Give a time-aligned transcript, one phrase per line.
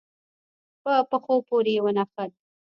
[0.83, 2.17] په پښو پورې يې ونښت.